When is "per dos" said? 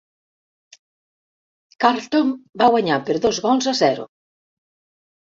3.11-3.45